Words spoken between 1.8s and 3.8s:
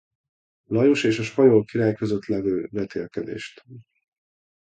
között lévő vetélkedést.